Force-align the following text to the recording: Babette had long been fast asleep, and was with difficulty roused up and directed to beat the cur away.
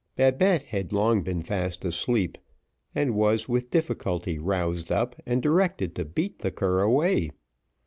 Babette 0.15 0.63
had 0.63 0.91
long 0.91 1.21
been 1.21 1.43
fast 1.43 1.85
asleep, 1.85 2.39
and 2.95 3.13
was 3.13 3.47
with 3.47 3.69
difficulty 3.69 4.39
roused 4.39 4.91
up 4.91 5.15
and 5.27 5.43
directed 5.43 5.93
to 5.95 6.05
beat 6.05 6.39
the 6.39 6.49
cur 6.49 6.81
away. 6.81 7.29